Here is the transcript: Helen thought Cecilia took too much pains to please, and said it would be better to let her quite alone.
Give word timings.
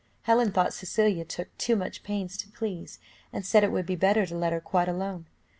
Helen 0.23 0.51
thought 0.51 0.73
Cecilia 0.73 1.23
took 1.23 1.55
too 1.59 1.75
much 1.75 2.01
pains 2.01 2.35
to 2.37 2.49
please, 2.49 2.97
and 3.31 3.45
said 3.45 3.63
it 3.63 3.71
would 3.71 3.85
be 3.85 3.95
better 3.95 4.25
to 4.25 4.35
let 4.35 4.51
her 4.51 4.59
quite 4.59 4.89
alone. 4.89 5.27